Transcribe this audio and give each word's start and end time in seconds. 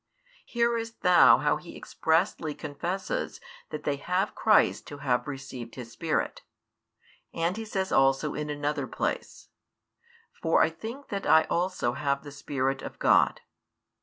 Hearest 0.47 1.01
thou 1.01 1.37
how 1.37 1.57
he 1.57 1.77
expressly 1.77 2.55
confesses 2.55 3.39
that 3.69 3.83
they 3.83 3.97
have 3.97 4.33
Christ 4.33 4.89
who 4.89 4.97
have 4.97 5.27
received 5.27 5.75
His 5.75 5.91
Spirit? 5.91 6.41
And 7.35 7.55
he 7.55 7.65
says 7.65 7.91
also 7.91 8.33
in 8.33 8.49
another 8.49 8.87
place: 8.87 9.49
For 10.41 10.59
I 10.63 10.71
think 10.71 11.09
that 11.09 11.27
I 11.27 11.43
also 11.51 11.93
have 11.93 12.23
the 12.23 12.31
Spirit 12.31 12.81
of 12.81 12.97
God. 12.97 13.41